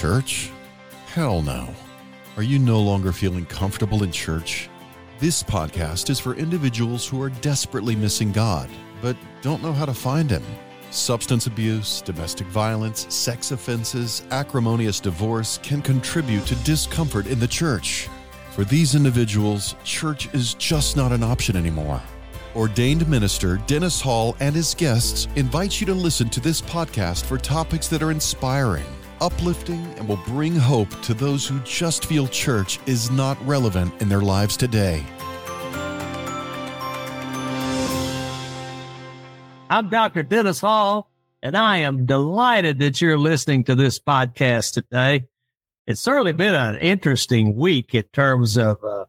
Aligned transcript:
church? 0.00 0.50
Hell 1.08 1.42
no. 1.42 1.68
Are 2.38 2.42
you 2.42 2.58
no 2.58 2.80
longer 2.80 3.12
feeling 3.12 3.44
comfortable 3.44 4.02
in 4.02 4.10
church? 4.10 4.70
This 5.18 5.42
podcast 5.42 6.08
is 6.08 6.18
for 6.18 6.34
individuals 6.36 7.06
who 7.06 7.20
are 7.20 7.28
desperately 7.28 7.94
missing 7.94 8.32
God, 8.32 8.70
but 9.02 9.14
don't 9.42 9.62
know 9.62 9.74
how 9.74 9.84
to 9.84 9.92
find 9.92 10.30
Him. 10.30 10.42
Substance 10.90 11.46
abuse, 11.46 12.00
domestic 12.00 12.46
violence, 12.46 13.12
sex 13.14 13.50
offenses, 13.50 14.22
acrimonious 14.30 15.00
divorce 15.00 15.58
can 15.62 15.82
contribute 15.82 16.46
to 16.46 16.54
discomfort 16.64 17.26
in 17.26 17.38
the 17.38 17.46
church. 17.46 18.08
For 18.52 18.64
these 18.64 18.94
individuals, 18.94 19.76
church 19.84 20.32
is 20.32 20.54
just 20.54 20.96
not 20.96 21.12
an 21.12 21.22
option 21.22 21.56
anymore. 21.56 22.00
Ordained 22.56 23.06
minister 23.06 23.58
Dennis 23.66 24.00
Hall 24.00 24.34
and 24.40 24.54
his 24.54 24.74
guests 24.74 25.28
invite 25.36 25.78
you 25.78 25.84
to 25.88 25.94
listen 25.94 26.30
to 26.30 26.40
this 26.40 26.62
podcast 26.62 27.26
for 27.26 27.36
topics 27.36 27.86
that 27.88 28.02
are 28.02 28.10
inspiring, 28.10 28.86
uplifting, 29.20 29.84
and 29.96 30.08
will 30.08 30.20
bring 30.26 30.54
hope 30.54 30.88
to 31.02 31.14
those 31.14 31.46
who 31.46 31.58
just 31.60 32.06
feel 32.06 32.26
church 32.28 32.78
is 32.86 33.10
not 33.10 33.38
relevant 33.46 33.92
in 34.00 34.08
their 34.08 34.20
lives 34.20 34.56
today. 34.56 35.04
I'm 39.68 39.88
Dr. 39.88 40.22
Dennis 40.24 40.60
Hall, 40.60 41.10
and 41.42 41.56
I 41.56 41.78
am 41.78 42.04
delighted 42.04 42.80
that 42.80 43.00
you're 43.00 43.18
listening 43.18 43.64
to 43.64 43.74
this 43.74 43.98
podcast 44.00 44.74
today. 44.74 45.26
It's 45.86 46.00
certainly 46.00 46.32
been 46.32 46.54
an 46.54 46.76
interesting 46.76 47.56
week 47.56 47.94
in 47.94 48.02
terms 48.12 48.58
of 48.58 48.82
uh, 48.82 49.04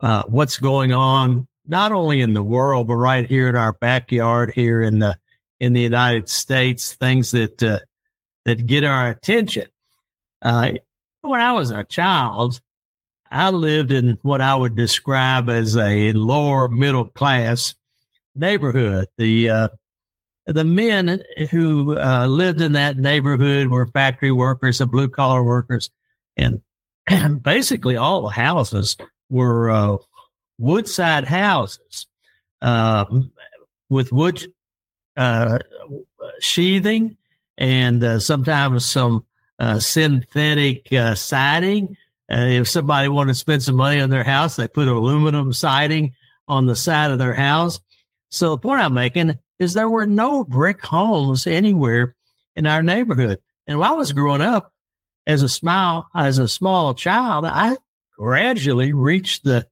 uh, 0.00 0.22
what's 0.26 0.58
going 0.58 0.92
on 0.92 1.46
not 1.66 1.92
only 1.92 2.20
in 2.20 2.34
the 2.34 2.42
world, 2.42 2.88
but 2.88 2.96
right 2.96 3.28
here 3.28 3.48
in 3.48 3.56
our 3.56 3.72
backyard 3.72 4.52
here 4.54 4.82
in 4.82 4.98
the 4.98 5.16
in 5.60 5.72
the 5.72 5.80
United 5.80 6.28
States, 6.28 6.94
things 6.94 7.30
that 7.30 7.62
uh, 7.62 7.78
that 8.44 8.66
get 8.66 8.84
our 8.84 9.08
attention. 9.08 9.66
Uh, 10.40 10.72
when 11.22 11.40
I 11.40 11.52
was 11.52 11.70
a 11.70 11.84
child, 11.84 12.60
I 13.30 13.50
lived 13.50 13.92
in 13.92 14.18
what 14.22 14.40
I 14.40 14.54
would 14.54 14.76
describe 14.76 15.48
as 15.48 15.76
a 15.76 16.12
lower 16.12 16.68
middle 16.68 17.06
class 17.06 17.74
neighborhood. 18.34 19.08
The 19.16 19.50
uh, 19.50 19.68
the 20.46 20.64
men 20.64 21.22
who 21.50 21.98
uh, 21.98 22.26
lived 22.26 22.60
in 22.60 22.72
that 22.72 22.98
neighborhood 22.98 23.68
were 23.68 23.86
factory 23.86 24.32
workers 24.32 24.80
and 24.80 24.90
blue 24.90 25.08
collar 25.08 25.42
workers, 25.42 25.88
and, 26.36 26.60
and 27.06 27.42
basically 27.42 27.96
all 27.96 28.22
the 28.22 28.28
houses 28.28 28.96
were 29.30 29.70
uh, 29.70 29.96
woodside 30.58 31.24
houses 31.24 32.06
uh, 32.60 33.04
with 33.88 34.12
wood 34.12 34.44
uh, 35.16 35.58
sheathing 36.40 37.16
and 37.58 38.02
uh, 38.02 38.18
sometimes 38.18 38.86
some 38.86 39.24
uh, 39.58 39.78
synthetic 39.78 40.92
uh, 40.92 41.14
siding. 41.14 41.96
If 42.28 42.68
somebody 42.68 43.08
wanted 43.08 43.32
to 43.32 43.38
spend 43.38 43.62
some 43.62 43.76
money 43.76 44.00
on 44.00 44.08
their 44.08 44.24
house, 44.24 44.56
they 44.56 44.66
put 44.66 44.88
aluminum 44.88 45.52
siding 45.52 46.14
on 46.48 46.66
the 46.66 46.76
side 46.76 47.10
of 47.10 47.18
their 47.18 47.34
house. 47.34 47.78
So 48.30 48.50
the 48.50 48.58
point 48.58 48.80
I'm 48.80 48.94
making 48.94 49.38
is 49.58 49.74
there 49.74 49.90
were 49.90 50.06
no 50.06 50.42
brick 50.42 50.80
homes 50.82 51.46
anywhere 51.46 52.16
in 52.56 52.66
our 52.66 52.82
neighborhood. 52.82 53.38
And 53.66 53.78
while 53.78 53.92
I 53.92 53.96
was 53.96 54.12
growing 54.12 54.40
up 54.40 54.72
as 55.26 55.42
a 55.42 55.48
small 55.48 56.08
as 56.14 56.38
a 56.38 56.48
small 56.48 56.94
child, 56.94 57.44
I 57.44 57.76
gradually 58.16 58.92
reached 58.92 59.44
the 59.44 59.66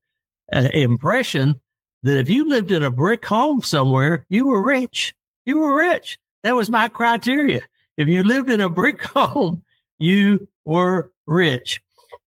uh, 0.53 0.69
impression 0.73 1.61
that 2.03 2.19
if 2.19 2.31
you 2.31 2.49
lived 2.49 2.73
in 2.73 2.83
a 2.83 2.91
brick 2.91 3.25
home 3.25 3.63
somewhere, 3.63 4.27
you 4.29 4.47
were 4.47 4.63
rich. 4.63 5.15
You 5.45 5.59
were 5.59 5.75
rich. 5.75 6.19
That 6.43 6.57
was 6.57 6.71
my 6.71 6.89
criteria. 6.89 7.63
If 7.97 8.09
you 8.09 8.23
lived 8.23 8.51
in 8.51 8.61
a 8.61 8.69
brick 8.69 9.03
home, 9.15 9.63
you 9.99 10.49
were 10.65 11.13
rich. 11.27 11.83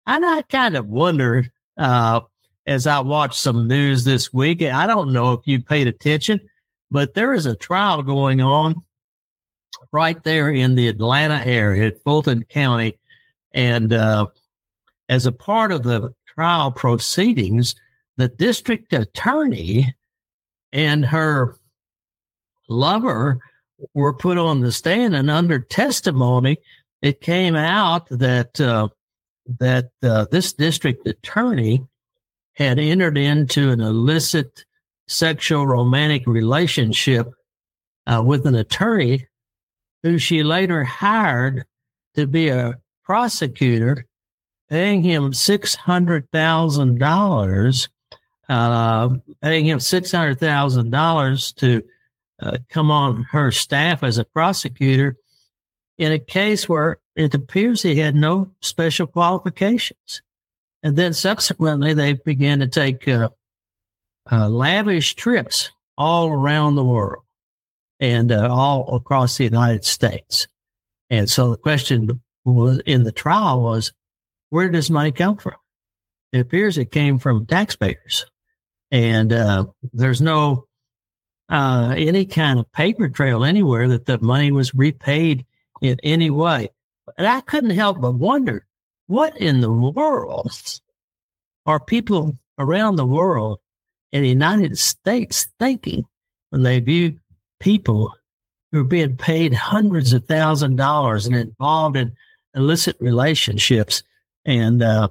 And 0.06 0.26
I 0.26 0.44
kind 0.44 0.76
of 0.76 0.88
wondered 0.88 1.52
uh, 1.78 2.22
as 2.68 2.88
I 2.88 3.00
watched 3.00 3.40
some 3.40 3.68
news 3.68 4.04
this 4.04 4.34
week. 4.34 4.62
I 4.62 4.86
don't 4.86 5.14
know 5.14 5.34
if 5.34 5.42
you 5.46 5.62
paid 5.62 5.88
attention, 5.88 6.40
but 6.92 7.14
there 7.14 7.34
is 7.34 7.46
a 7.46 7.56
trial 7.56 8.04
going 8.04 8.42
on 8.42 8.76
right 9.92 10.22
there 10.24 10.50
in 10.50 10.76
the 10.76 10.88
Atlanta 10.88 11.46
area, 11.46 11.92
Fulton 12.04 12.44
County. 12.46 12.98
And 13.54 13.94
uh, 13.94 14.28
as 15.10 15.26
a 15.26 15.32
part 15.32 15.72
of 15.72 15.84
the 15.84 16.14
trial 16.28 16.72
proceedings, 16.72 17.76
the 18.18 18.28
district 18.28 18.94
attorney 18.94 19.96
and 20.72 21.06
her 21.06 21.58
lover 22.68 23.40
were 23.94 24.14
put 24.14 24.38
on 24.38 24.62
the 24.62 24.72
stand, 24.72 25.16
and 25.16 25.30
under 25.30 25.60
testimony, 25.60 26.58
it 27.02 27.22
came 27.22 27.56
out 27.56 28.08
that 28.10 28.60
uh, 28.60 28.88
that 29.60 29.90
uh, 30.02 30.26
this 30.32 30.54
district 30.54 31.08
attorney 31.08 31.86
had 32.54 32.80
entered 32.80 33.18
into 33.18 33.72
an 33.72 33.82
illicit 33.82 34.66
sexual 35.08 35.68
romantic 35.68 36.26
relationship 36.28 37.28
uh, 38.08 38.22
with 38.26 38.46
an 38.46 38.56
attorney 38.56 39.28
who 40.04 40.18
she 40.18 40.44
later 40.44 40.84
hired 40.84 41.66
to 42.16 42.28
be 42.28 42.50
a 42.50 42.78
prosecutor, 43.04 44.06
paying 44.70 45.04
him 45.04 45.34
six 45.34 45.76
hundred 45.76 46.30
thousand 46.32 47.00
dollars 47.00 47.90
uh, 48.50 49.10
paying 49.42 49.66
him 49.66 49.80
six 49.80 50.12
hundred 50.12 50.40
thousand 50.40 50.90
dollars 50.90 51.54
to 51.54 51.82
uh, 52.44 52.58
come 52.70 52.92
on 52.92 53.24
her 53.32 53.52
staff 53.52 54.04
as 54.04 54.18
a 54.18 54.26
prosecutor 54.26 55.18
in 55.98 56.12
a 56.12 56.20
case 56.20 56.68
where 56.68 57.00
it 57.16 57.34
appears 57.34 57.82
he 57.82 57.96
had 57.96 58.16
no 58.16 58.52
special 58.62 59.08
qualifications. 59.08 60.22
And 60.82 60.96
then 60.98 61.14
subsequently, 61.14 61.94
they 61.94 62.14
began 62.14 62.60
to 62.60 62.68
take 62.68 63.08
uh, 63.08 63.30
uh 64.32 64.50
lavish 64.50 65.16
trips 65.16 65.72
all 65.98 66.30
around 66.30 66.76
the 66.76 66.84
world 66.84 67.24
and 68.00 68.32
uh, 68.32 68.50
all 68.52 68.96
across 68.96 69.38
the 69.38 69.46
United 69.46 69.86
States. 69.86 70.48
And 71.10 71.30
so 71.30 71.52
the 71.52 71.58
question 71.58 72.22
was 72.44 72.80
in 72.86 73.04
the 73.04 73.12
trial 73.12 73.62
was, 73.62 73.94
where 74.50 74.70
does 74.70 74.90
money 74.90 75.12
come 75.12 75.38
from? 75.38 75.56
It 76.34 76.40
appears 76.40 76.78
it 76.78 76.92
came 76.92 77.20
from 77.20 77.46
taxpayers 77.46 78.26
and 78.94 79.34
uh, 79.34 79.66
there's 79.92 80.22
no 80.22 80.68
uh, 81.50 81.94
any 81.98 82.26
kind 82.26 82.60
of 82.60 82.72
paper 82.72 83.10
trail 83.10 83.44
anywhere 83.44 83.88
that 83.90 84.06
the 84.06 84.20
money 84.20 84.52
was 84.52 84.74
repaid 84.74 85.46
in 85.82 86.00
any 86.04 86.30
way. 86.30 86.70
And 87.18 87.28
I 87.28 87.42
couldn't 87.42 87.72
help 87.72 88.02
but 88.02 88.14
wonder 88.14 88.66
what 89.08 89.38
in 89.38 89.62
the 89.62 89.72
world 89.72 90.52
are 91.66 91.80
people 91.80 92.38
around 92.58 92.96
the 92.96 93.06
world 93.06 93.60
in 94.12 94.24
the 94.24 94.30
United 94.30 94.78
States 94.78 95.48
thinking 95.60 96.06
when 96.50 96.64
they 96.64 96.80
view 96.80 97.20
people 97.60 98.14
who 98.72 98.82
are 98.82 98.86
being 98.86 99.18
paid 99.18 99.54
hundreds 99.54 100.14
of 100.14 100.26
thousand 100.26 100.76
dollars 100.78 101.26
and 101.26 101.36
involved 101.36 101.98
in 101.98 102.14
illicit 102.56 102.96
relationships 103.00 104.04
and 104.46 104.82
uh, 104.82 105.10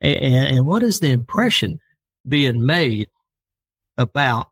and, 0.00 0.58
and 0.58 0.66
what 0.66 0.82
is 0.82 1.00
the 1.00 1.10
impression 1.10 1.80
being 2.28 2.64
made 2.64 3.08
about 3.98 4.48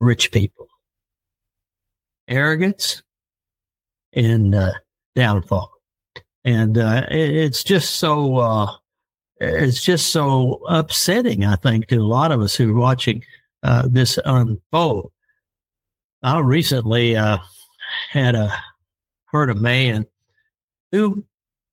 rich 0.00 0.30
people 0.30 0.68
arrogance 2.28 3.02
and 4.12 4.54
uh, 4.54 4.72
downfall. 5.16 5.72
And 6.44 6.78
uh, 6.78 7.06
it, 7.10 7.36
it's 7.36 7.64
just 7.64 7.96
so 7.96 8.36
uh, 8.36 8.72
it's 9.40 9.82
just 9.82 10.10
so 10.10 10.60
upsetting, 10.68 11.44
I 11.44 11.56
think, 11.56 11.88
to 11.88 11.96
a 11.96 12.02
lot 12.02 12.32
of 12.32 12.40
us 12.40 12.54
who 12.54 12.72
are 12.72 12.80
watching 12.80 13.24
uh, 13.62 13.88
this 13.88 14.18
unfold. 14.24 15.12
I 16.22 16.38
recently 16.40 17.16
uh, 17.16 17.38
had 18.10 18.34
a 18.34 18.52
heard 19.26 19.50
a 19.50 19.54
man 19.54 20.06
who 20.92 21.24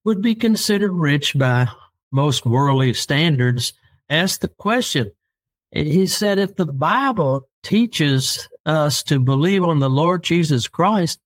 would 0.03 0.21
be 0.21 0.35
considered 0.35 0.91
rich 0.91 1.37
by 1.37 1.67
most 2.11 2.45
worldly 2.45 2.93
standards 2.93 3.73
ask 4.09 4.41
the 4.41 4.47
question 4.47 5.11
he 5.75 6.07
said, 6.07 6.39
if 6.39 6.55
the 6.55 6.65
Bible 6.65 7.49
teaches 7.65 8.47
us 8.65 9.03
to 9.03 9.19
believe 9.19 9.63
on 9.63 9.79
the 9.79 9.89
Lord 9.89 10.23
Jesus 10.23 10.67
Christ 10.67 11.19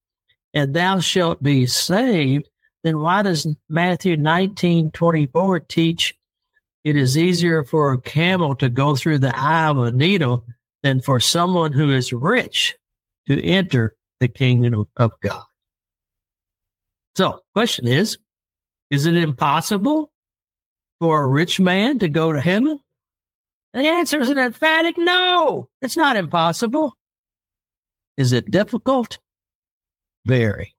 and 0.54 0.74
thou 0.74 1.00
shalt 1.00 1.44
be 1.44 1.68
saved, 1.68 2.50
then 2.84 3.00
why 3.00 3.22
does 3.22 3.46
Matthew 3.68 4.18
19 4.18 4.92
24 4.92 5.60
teach 5.60 6.16
it 6.84 6.96
is 6.96 7.18
easier 7.18 7.64
for 7.64 7.92
a 7.92 8.02
camel 8.02 8.56
to 8.56 8.70
go 8.70 8.96
through 8.96 9.20
the 9.20 9.38
eye 9.38 9.68
of 9.68 9.78
a 9.78 9.92
needle 9.92 10.46
than 10.82 11.02
for 11.02 11.20
someone 11.20 11.74
who 11.74 11.92
is 11.92 12.14
rich 12.14 12.76
to 13.28 13.44
enter 13.44 13.96
the 14.22 14.30
kingdom 14.30 14.88
of 14.96 15.12
God? 15.22 15.44
So, 17.18 17.42
question 17.54 17.86
is, 17.86 18.18
is 18.90 19.06
it 19.06 19.18
impossible 19.18 20.10
for 21.02 21.22
a 21.22 21.28
rich 21.28 21.60
man 21.60 22.00
to 22.00 22.08
go 22.08 22.32
to 22.32 22.40
heaven? 22.40 22.80
The 23.74 23.88
answer 23.88 24.20
is 24.20 24.30
an 24.30 24.40
emphatic 24.40 24.98
no. 24.98 25.70
It's 25.82 25.98
not 25.98 26.18
impossible. 26.18 26.98
Is 28.18 28.34
it 28.34 28.52
difficult? 28.52 29.20
Very, 30.26 30.76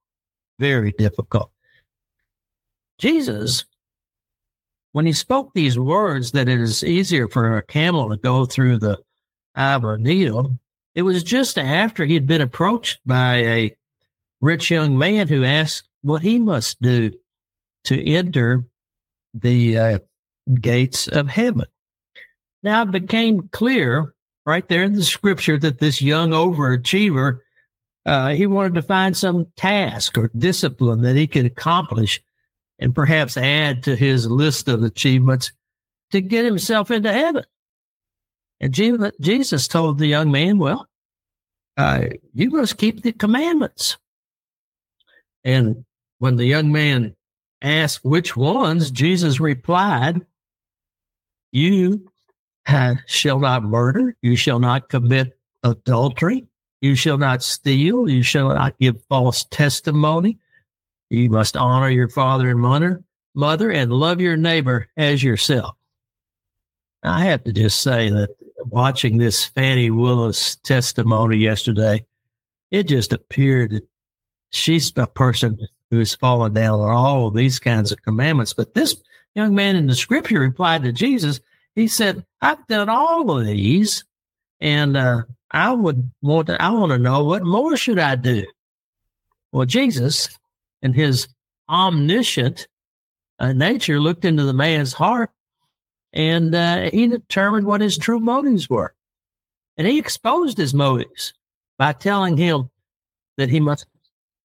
very 0.58 0.92
difficult. 0.92 1.50
Jesus, 2.98 3.64
when 4.92 5.06
he 5.06 5.12
spoke 5.12 5.52
these 5.54 5.78
words 5.78 6.32
that 6.32 6.48
it 6.48 6.60
is 6.60 6.84
easier 6.84 7.28
for 7.28 7.56
a 7.56 7.62
camel 7.62 8.10
to 8.10 8.16
go 8.16 8.44
through 8.44 8.78
the 8.78 8.98
eye 9.54 9.74
of 9.74 9.84
a 9.84 9.96
needle, 9.96 10.58
it 10.94 11.02
was 11.02 11.22
just 11.22 11.58
after 11.58 12.04
he 12.04 12.14
had 12.14 12.26
been 12.26 12.40
approached 12.40 13.00
by 13.06 13.36
a 13.36 13.76
rich 14.40 14.70
young 14.70 14.98
man 14.98 15.28
who 15.28 15.44
asked 15.44 15.88
what 16.02 16.22
he 16.22 16.38
must 16.38 16.82
do 16.82 17.12
to 17.84 18.04
enter 18.06 18.64
the 19.32 19.78
uh, 19.78 19.98
gates 20.60 21.06
of 21.08 21.28
heaven. 21.28 21.66
Now 22.62 22.82
it 22.82 22.90
became 22.90 23.48
clear 23.48 24.14
right 24.46 24.66
there 24.68 24.82
in 24.82 24.94
the 24.94 25.02
scripture 25.02 25.58
that 25.58 25.78
this 25.78 26.02
young 26.02 26.30
overachiever, 26.30 27.40
uh, 28.06 28.30
he 28.30 28.46
wanted 28.46 28.74
to 28.74 28.82
find 28.82 29.16
some 29.16 29.46
task 29.56 30.18
or 30.18 30.30
discipline 30.36 31.02
that 31.02 31.16
he 31.16 31.26
could 31.26 31.46
accomplish 31.46 32.22
and 32.78 32.94
perhaps 32.94 33.36
add 33.36 33.82
to 33.84 33.94
his 33.94 34.26
list 34.26 34.68
of 34.68 34.82
achievements 34.82 35.52
to 36.10 36.20
get 36.20 36.44
himself 36.44 36.90
into 36.90 37.12
heaven. 37.12 37.44
And 38.60 38.74
Jesus 39.20 39.68
told 39.68 39.98
the 39.98 40.06
young 40.06 40.30
man, 40.30 40.58
Well, 40.58 40.86
uh, 41.76 42.06
you 42.34 42.50
must 42.50 42.76
keep 42.76 43.02
the 43.02 43.12
commandments. 43.12 43.96
And 45.44 45.84
when 46.18 46.36
the 46.36 46.44
young 46.44 46.70
man 46.70 47.16
asked 47.62 48.04
which 48.04 48.36
ones, 48.36 48.90
Jesus 48.90 49.40
replied, 49.40 50.20
You 51.52 52.09
shall 53.06 53.38
not 53.38 53.62
murder, 53.62 54.16
you 54.22 54.36
shall 54.36 54.58
not 54.58 54.88
commit 54.88 55.38
adultery, 55.62 56.46
you 56.80 56.94
shall 56.94 57.18
not 57.18 57.42
steal, 57.42 58.08
you 58.08 58.22
shall 58.22 58.48
not 58.48 58.78
give 58.78 59.02
false 59.08 59.44
testimony, 59.50 60.38
you 61.10 61.28
must 61.30 61.56
honor 61.56 61.90
your 61.90 62.08
father 62.08 62.50
and 62.50 62.60
mother, 62.60 63.02
mother, 63.34 63.70
and 63.70 63.92
love 63.92 64.20
your 64.20 64.36
neighbor 64.36 64.88
as 64.96 65.22
yourself. 65.22 65.76
I 67.02 67.24
have 67.24 67.44
to 67.44 67.52
just 67.52 67.80
say 67.82 68.10
that 68.10 68.30
watching 68.66 69.18
this 69.18 69.44
Fani 69.44 69.90
Willis 69.90 70.56
testimony 70.56 71.38
yesterday, 71.38 72.04
it 72.70 72.84
just 72.84 73.12
appeared 73.12 73.72
that 73.72 73.88
she's 74.50 74.92
a 74.96 75.06
person 75.06 75.58
who's 75.90 76.14
fallen 76.14 76.52
down 76.52 76.80
on 76.80 76.90
all 76.90 77.26
of 77.26 77.34
these 77.34 77.58
kinds 77.58 77.90
of 77.90 78.02
commandments. 78.02 78.52
But 78.52 78.74
this 78.74 78.96
young 79.34 79.54
man 79.54 79.76
in 79.76 79.86
the 79.86 79.94
scripture 79.94 80.40
replied 80.40 80.82
to 80.84 80.92
Jesus, 80.92 81.40
he 81.74 81.88
said, 81.88 82.24
I've 82.40 82.66
done 82.66 82.88
all 82.88 83.38
of 83.38 83.46
these, 83.46 84.04
and 84.60 84.96
uh, 84.96 85.22
I 85.50 85.72
would 85.72 86.10
want 86.22 86.48
to, 86.48 86.60
I 86.60 86.70
want 86.70 86.92
to 86.92 86.98
know 86.98 87.24
what 87.24 87.42
more 87.42 87.76
should 87.76 87.98
I 87.98 88.16
do? 88.16 88.44
Well, 89.52 89.66
Jesus 89.66 90.28
and 90.82 90.94
his 90.94 91.28
omniscient 91.68 92.68
uh, 93.38 93.52
nature 93.52 94.00
looked 94.00 94.24
into 94.24 94.44
the 94.44 94.52
man's 94.52 94.92
heart 94.92 95.30
and 96.12 96.54
uh, 96.54 96.90
he 96.90 97.06
determined 97.06 97.66
what 97.66 97.80
his 97.80 97.96
true 97.96 98.20
motives 98.20 98.68
were. 98.68 98.94
And 99.76 99.86
he 99.86 99.98
exposed 99.98 100.58
his 100.58 100.74
motives 100.74 101.32
by 101.78 101.92
telling 101.92 102.36
him 102.36 102.70
that 103.36 103.48
he 103.48 103.60
must 103.60 103.86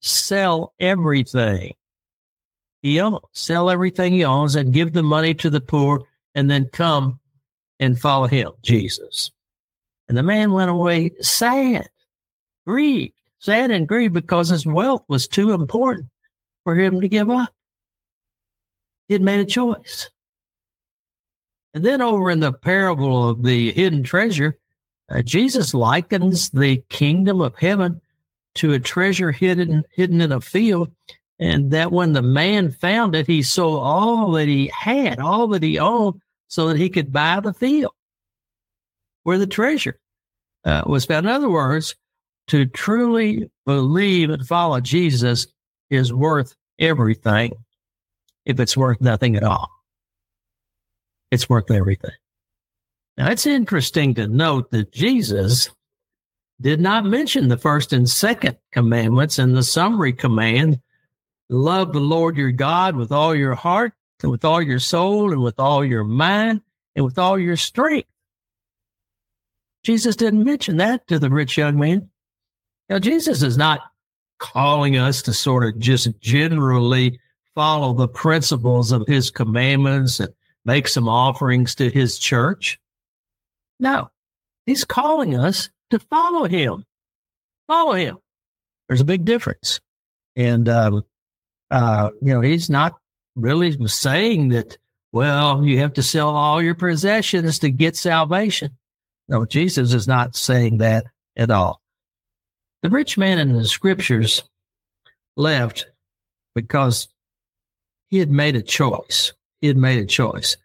sell 0.01 0.74
everything 0.80 1.75
he 2.86 3.00
owns, 3.00 3.19
sell 3.33 3.72
everything 3.72 4.13
he 4.13 4.24
owns 4.24 4.56
and 4.56 4.72
give 4.72 4.94
the 4.94 5.01
money 5.01 5.33
to 5.33 5.50
the 5.50 5.60
poor 5.60 6.04
and 6.36 6.52
then 6.52 6.70
come 6.72 7.20
and 7.80 8.00
follow 8.00 8.28
him, 8.28 8.52
Jesus. 8.62 9.32
And 10.08 10.18
the 10.18 10.24
man 10.24 10.52
went 10.52 10.70
away 10.70 11.12
sad, 11.22 11.90
grieved, 12.68 13.14
sad 13.40 13.72
and 13.72 13.88
grieved 13.88 14.14
because 14.14 14.50
his 14.50 14.66
wealth 14.66 15.04
was 15.08 15.28
too 15.28 15.54
important 15.54 16.08
for 16.64 16.76
him 16.76 17.02
to 17.02 17.08
give 17.08 17.30
up. 17.30 17.50
He 19.08 19.14
had 19.14 19.22
made 19.22 19.40
a 19.40 19.46
choice. 19.46 20.10
And 21.74 21.84
then 21.84 22.02
over 22.02 22.32
in 22.32 22.40
the 22.40 22.54
parable 22.54 23.30
of 23.30 23.44
the 23.44 23.72
hidden 23.72 24.04
treasure, 24.04 24.58
uh, 25.10 25.22
Jesus 25.22 25.74
likens 25.74 26.50
the 26.50 26.78
kingdom 26.90 27.42
of 27.42 27.56
heaven 27.56 28.02
to 28.56 28.74
a 28.74 28.80
treasure 28.80 29.32
hidden 29.32 29.84
hidden 29.92 30.22
in 30.22 30.32
a 30.32 30.42
field, 30.42 30.90
and 31.38 31.72
that 31.72 31.92
when 31.92 32.14
the 32.14 32.22
man 32.22 32.72
found 32.72 33.14
it, 33.16 33.28
he 33.28 33.44
sold 33.44 33.84
all 33.84 34.32
that 34.32 34.48
he 34.48 34.68
had, 34.68 35.20
all 35.20 35.48
that 35.50 35.62
he 35.62 35.78
owned, 35.78 36.22
so 36.47 36.68
that 36.68 36.77
he 36.77 36.89
could 36.89 37.12
buy 37.12 37.39
the 37.39 37.53
field 37.53 37.94
where 39.24 39.38
the 39.38 39.47
treasure 39.47 40.00
uh, 40.63 40.83
was 40.86 41.06
found. 41.06 41.25
In 41.25 41.31
other 41.31 41.50
words, 41.50 41.95
to 42.47 42.65
truly 42.65 43.50
believe 43.65 44.30
and 44.30 44.45
follow 44.47 44.80
Jesus 44.80 45.47
is 45.89 46.13
worth 46.13 46.56
everything 46.80 47.53
if 48.45 48.59
it's 48.59 48.77
worth 48.77 49.01
nothing 49.01 49.36
at 49.36 49.44
all. 49.44 49.69
It's 51.31 51.50
worth 51.50 51.71
everything. 51.71 52.12
Now, 53.18 53.31
it's 53.31 53.45
interesting 53.45 54.13
to 54.15 54.27
note 54.27 54.71
that 54.71 54.91
Jesus 54.91 55.69
did 56.62 56.80
not 56.80 57.06
mention 57.06 57.48
the 57.48 57.57
first 57.57 57.94
and 57.94 58.09
second 58.09 58.57
commandments 58.71 59.39
and 59.39 59.56
the 59.56 59.63
summary 59.63 60.13
command 60.13 60.80
love 61.50 61.94
the 61.94 62.00
Lord 62.00 62.38
your 62.38 62.51
God 62.51 62.95
with 62.95 63.12
all 63.12 63.36
your 63.36 63.56
heart 63.56 63.94
and 64.21 64.31
with 64.31 64.45
all 64.45 64.62
your 64.62 64.79
soul 64.79 65.31
and 65.31 65.41
with 65.41 65.59
all 65.59 65.83
your 65.83 66.03
mind 66.03 66.62
and 66.95 67.06
with 67.06 67.19
all 67.19 67.38
your 67.38 67.57
strength. 67.57 68.07
Jesus 69.83 70.15
didn't 70.15 70.44
mention 70.44 70.77
that 70.77 71.07
to 71.07 71.19
the 71.19 71.29
rich 71.29 71.57
young 71.57 71.77
man. 71.77 72.09
Now, 72.89 73.00
Jesus 73.00 73.44
is 73.44 73.57
not 73.57 73.81
calling 74.39 74.97
us 74.97 75.21
to 75.23 75.33
sort 75.33 75.63
of 75.63 75.79
just 75.79 76.19
generally 76.19 77.19
follow 77.53 77.94
the 77.94 78.07
principles 78.07 78.91
of 78.91 79.07
his 79.07 79.31
commandments 79.31 80.19
and 80.19 80.33
make 80.65 80.88
some 80.88 81.07
offerings 81.07 81.75
to 81.75 81.89
his 81.89 82.17
church. 82.17 82.79
No, 83.79 84.09
he's 84.65 84.85
calling 84.85 85.38
us 85.38 85.69
to 85.91 86.00
follow 86.00 86.45
him. 86.45 86.85
Follow 87.67 87.94
him. 87.94 88.17
There's 88.88 89.01
a 89.01 89.06
big 89.06 89.25
difference. 89.25 89.79
And, 90.35 90.67
um, 90.67 91.03
uh, 91.71 92.09
you 92.21 92.33
know, 92.33 92.41
he's 92.41 92.69
not 92.69 92.97
really 93.36 93.76
was 93.78 93.94
saying 93.94 94.50
that, 94.50 94.78
well, 95.12 95.66
you 95.66 95.80
have 95.80 95.94
to 95.94 96.04
sell 96.04 96.30
all 96.30 96.62
your 96.62 96.76
possessions 96.76 97.60
to 97.60 97.70
get 97.70 97.96
salvation. 97.96 98.72
No, 99.28 99.46
Jesus 99.46 99.94
is 99.94 100.08
not 100.08 100.36
saying 100.36 100.78
that 100.78 101.06
at 101.36 101.52
all. 101.52 101.82
The 102.82 102.90
rich 102.90 103.18
man 103.18 103.40
in 103.40 103.54
the 103.54 103.66
scriptures 103.66 104.44
left 105.36 105.88
because 106.54 107.08
he 108.10 108.20
had 108.20 108.30
made 108.30 108.56
a 108.56 108.62
choice. 108.62 109.34
He 109.62 109.68
had 109.68 109.77
made 109.77 110.00
a 110.00 110.06
choice. 110.06 110.58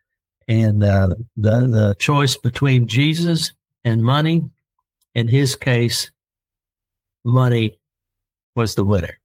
And 0.47 0.83
uh, 0.83 1.15
the, 1.37 1.61
the 1.61 1.97
choice 1.99 2.37
between 2.37 2.89
Jesus 2.89 3.53
and 3.85 4.03
money, 4.05 4.51
in 5.15 5.29
his 5.29 5.57
case, 5.57 6.11
money 7.25 7.79
was 8.55 8.75
the 8.75 8.85
winner. 8.85 9.20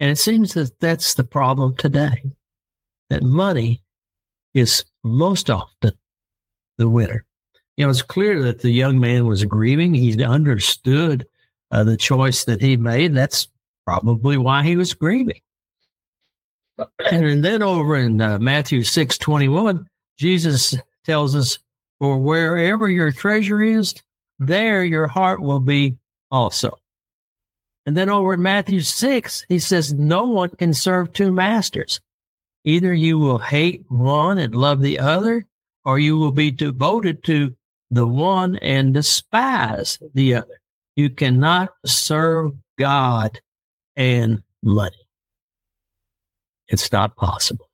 And 0.00 0.10
it 0.10 0.16
seems 0.16 0.54
that 0.54 0.80
that's 0.80 1.14
the 1.14 1.24
problem 1.24 1.76
today, 1.76 2.22
that 3.10 3.22
money 3.22 3.82
is 4.54 4.84
most 5.04 5.50
often 5.50 5.92
the 6.78 6.88
winner. 6.88 7.26
You 7.76 7.84
know, 7.84 7.90
it's 7.90 8.02
clear 8.02 8.42
that 8.42 8.60
the 8.60 8.70
young 8.70 8.98
man 8.98 9.26
was 9.26 9.44
grieving. 9.44 9.94
He 9.94 10.22
understood 10.24 11.26
uh, 11.70 11.84
the 11.84 11.96
choice 11.96 12.44
that 12.44 12.60
he 12.60 12.76
made. 12.76 13.14
That's 13.14 13.48
probably 13.86 14.38
why 14.38 14.62
he 14.62 14.76
was 14.76 14.94
grieving. 14.94 15.40
And 17.10 17.44
then 17.44 17.62
over 17.62 17.96
in 17.96 18.20
uh, 18.20 18.38
Matthew 18.38 18.82
6 18.82 19.18
21, 19.18 19.86
Jesus 20.18 20.74
tells 21.04 21.36
us, 21.36 21.58
For 21.98 22.18
wherever 22.18 22.88
your 22.88 23.12
treasure 23.12 23.62
is, 23.62 23.94
there 24.38 24.82
your 24.82 25.06
heart 25.06 25.42
will 25.42 25.60
be 25.60 25.98
also. 26.30 26.79
And 27.90 27.96
then 27.96 28.08
over 28.08 28.34
in 28.34 28.42
Matthew 28.42 28.82
6, 28.82 29.46
he 29.48 29.58
says, 29.58 29.92
No 29.92 30.22
one 30.22 30.50
can 30.50 30.72
serve 30.72 31.12
two 31.12 31.32
masters. 31.32 32.00
Either 32.62 32.94
you 32.94 33.18
will 33.18 33.38
hate 33.38 33.84
one 33.88 34.38
and 34.38 34.54
love 34.54 34.80
the 34.80 35.00
other, 35.00 35.44
or 35.84 35.98
you 35.98 36.16
will 36.16 36.30
be 36.30 36.52
devoted 36.52 37.24
to 37.24 37.56
the 37.90 38.06
one 38.06 38.54
and 38.58 38.94
despise 38.94 39.98
the 40.14 40.36
other. 40.36 40.60
You 40.94 41.10
cannot 41.10 41.70
serve 41.84 42.52
God 42.78 43.40
and 43.96 44.40
money. 44.62 45.08
It's 46.68 46.92
not 46.92 47.16
possible. 47.16 47.68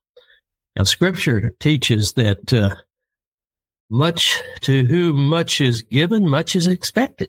Now, 0.77 0.85
scripture 0.85 1.55
teaches 1.61 2.15
that 2.15 2.55
uh, 2.55 2.77
much 3.91 4.41
to 4.63 4.87
whom 4.87 5.29
much 5.29 5.61
is 5.61 5.83
given, 5.83 6.27
much 6.27 6.57
is 6.57 6.69
expected. 6.69 7.29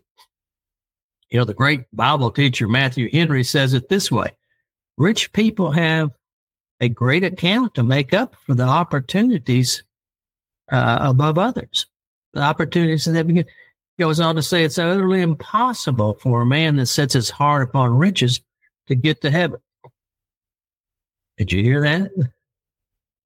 You 1.29 1.39
know, 1.39 1.45
the 1.45 1.53
great 1.53 1.83
Bible 1.93 2.31
teacher 2.31 2.67
Matthew 2.67 3.09
Henry 3.11 3.43
says 3.43 3.73
it 3.73 3.89
this 3.89 4.11
way 4.11 4.31
Rich 4.97 5.33
people 5.33 5.71
have 5.71 6.11
a 6.79 6.89
great 6.89 7.23
account 7.23 7.75
to 7.75 7.83
make 7.83 8.13
up 8.13 8.35
for 8.45 8.53
the 8.53 8.63
opportunities 8.63 9.83
uh, 10.71 10.97
above 11.01 11.37
others. 11.37 11.87
The 12.33 12.41
opportunities 12.41 13.05
that 13.05 13.27
get. 13.27 13.47
Goes 13.99 14.19
on 14.19 14.35
to 14.35 14.43
say 14.43 14.63
it's 14.63 14.77
utterly 14.77 15.21
impossible 15.21 16.19
for 16.21 16.41
a 16.41 16.45
man 16.45 16.75
that 16.75 16.85
sets 16.85 17.15
his 17.15 17.31
heart 17.31 17.67
upon 17.67 17.97
riches 17.97 18.41
to 18.85 18.93
get 18.93 19.21
to 19.21 19.31
heaven. 19.31 19.59
Did 21.39 21.51
you 21.51 21.63
hear 21.63 21.81
that? 21.81 22.11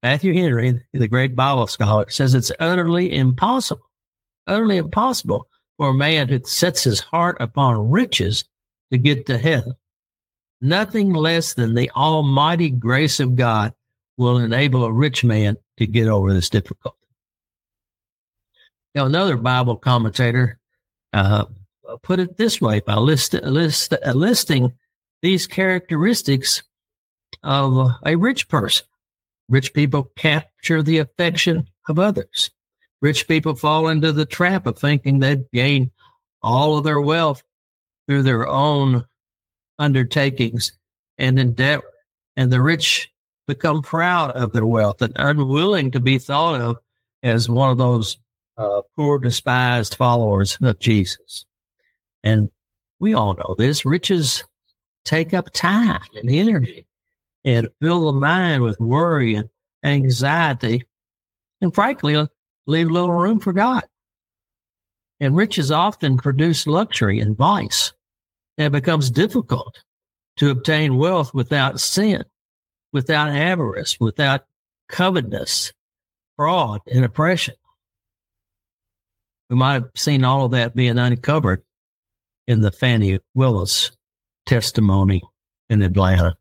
Matthew 0.02 0.32
Henry, 0.32 0.82
the 0.94 1.08
great 1.08 1.36
Bible 1.36 1.66
scholar, 1.66 2.08
says 2.08 2.34
it's 2.34 2.50
utterly 2.58 3.14
impossible, 3.14 3.90
utterly 4.46 4.78
impossible 4.78 5.46
for 5.82 5.88
a 5.88 5.94
man 5.94 6.28
who 6.28 6.38
sets 6.44 6.84
his 6.84 7.00
heart 7.00 7.36
upon 7.40 7.90
riches 7.90 8.44
to 8.92 8.98
get 8.98 9.26
to 9.26 9.36
heaven. 9.36 9.74
Nothing 10.60 11.12
less 11.12 11.54
than 11.54 11.74
the 11.74 11.90
almighty 11.90 12.70
grace 12.70 13.18
of 13.18 13.34
God 13.34 13.74
will 14.16 14.38
enable 14.38 14.84
a 14.84 14.92
rich 14.92 15.24
man 15.24 15.56
to 15.78 15.86
get 15.88 16.06
over 16.06 16.32
this 16.32 16.48
difficulty. 16.48 17.04
Now, 18.94 19.06
another 19.06 19.36
Bible 19.36 19.74
commentator 19.74 20.60
uh, 21.12 21.46
put 22.04 22.20
it 22.20 22.36
this 22.36 22.60
way 22.60 22.78
by 22.78 22.94
list, 22.94 23.32
list, 23.34 23.92
uh, 23.92 24.12
listing 24.12 24.74
these 25.20 25.48
characteristics 25.48 26.62
of 27.42 27.96
a 28.06 28.14
rich 28.14 28.48
person. 28.48 28.86
Rich 29.48 29.74
people 29.74 30.12
capture 30.14 30.80
the 30.80 30.98
affection 30.98 31.66
of 31.88 31.98
others. 31.98 32.52
Rich 33.02 33.26
people 33.26 33.56
fall 33.56 33.88
into 33.88 34.12
the 34.12 34.24
trap 34.24 34.66
of 34.66 34.78
thinking 34.78 35.18
they've 35.18 35.50
gained 35.52 35.90
all 36.40 36.78
of 36.78 36.84
their 36.84 37.00
wealth 37.00 37.42
through 38.06 38.22
their 38.22 38.46
own 38.46 39.04
undertakings 39.78 40.72
and 41.18 41.38
endeavor. 41.38 41.84
And 42.36 42.50
the 42.50 42.62
rich 42.62 43.12
become 43.48 43.82
proud 43.82 44.30
of 44.30 44.52
their 44.52 44.64
wealth 44.64 45.02
and 45.02 45.12
unwilling 45.16 45.90
to 45.90 46.00
be 46.00 46.18
thought 46.18 46.60
of 46.60 46.76
as 47.24 47.48
one 47.48 47.70
of 47.70 47.78
those 47.78 48.18
uh, 48.56 48.82
poor, 48.96 49.18
despised 49.18 49.96
followers 49.96 50.56
of 50.62 50.78
Jesus. 50.78 51.44
And 52.22 52.50
we 53.00 53.14
all 53.14 53.34
know 53.34 53.56
this. 53.58 53.84
Riches 53.84 54.44
take 55.04 55.34
up 55.34 55.52
time 55.52 56.02
and 56.14 56.30
energy 56.30 56.86
and 57.44 57.68
fill 57.80 58.12
the 58.12 58.20
mind 58.20 58.62
with 58.62 58.78
worry 58.78 59.34
and 59.34 59.48
anxiety. 59.82 60.84
And 61.60 61.74
frankly, 61.74 62.28
leave 62.66 62.90
little 62.90 63.12
room 63.12 63.40
for 63.40 63.52
God. 63.52 63.84
And 65.20 65.36
riches 65.36 65.70
often 65.70 66.16
produce 66.16 66.66
luxury 66.66 67.20
and 67.20 67.36
vice. 67.36 67.92
It 68.58 68.72
becomes 68.72 69.10
difficult 69.10 69.82
to 70.36 70.50
obtain 70.50 70.96
wealth 70.96 71.32
without 71.32 71.80
sin, 71.80 72.24
without 72.92 73.28
avarice, 73.30 73.98
without 74.00 74.44
covetousness, 74.88 75.72
fraud, 76.36 76.80
and 76.92 77.04
oppression. 77.04 77.54
We 79.48 79.56
might 79.56 79.74
have 79.74 79.90
seen 79.94 80.24
all 80.24 80.46
of 80.46 80.52
that 80.52 80.74
being 80.74 80.98
uncovered 80.98 81.62
in 82.46 82.60
the 82.60 82.72
Fani 82.72 83.18
Willis 83.34 83.92
testimony 84.46 85.22
in 85.68 85.82
Atlanta. 85.82 86.36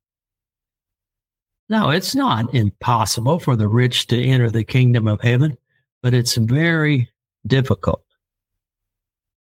No, 1.69 1.89
it's 1.89 2.15
not 2.15 2.53
impossible 2.53 3.39
for 3.39 3.55
the 3.55 3.67
rich 3.67 4.07
to 4.07 4.21
enter 4.21 4.49
the 4.49 4.63
kingdom 4.63 5.07
of 5.07 5.21
heaven, 5.21 5.57
but 6.01 6.13
it's 6.13 6.35
very 6.35 7.09
difficult. 7.45 8.03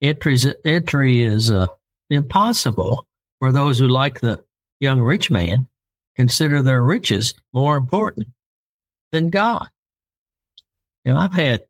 Entries, 0.01 0.47
entry 0.65 1.23
is 1.23 1.51
uh, 1.51 1.67
impossible 2.09 3.05
for 3.39 3.51
those 3.51 3.79
who, 3.79 3.87
like 3.87 4.19
the 4.19 4.43
young 4.79 5.01
rich 5.01 5.29
man, 5.29 5.67
consider 6.15 6.61
their 6.61 6.81
riches 6.81 7.33
more 7.53 7.77
important 7.77 8.27
than 9.11 9.29
God. 9.29 9.67
You 11.03 11.13
know, 11.13 11.19
I've 11.19 11.33
had 11.33 11.63